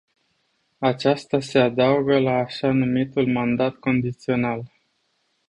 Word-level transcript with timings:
Aceasta 0.81 1.39
se 1.41 1.59
adaugă 1.59 2.19
la 2.19 2.31
așa-numitul 2.31 3.27
mandat 3.27 3.75
condițional. 3.75 4.71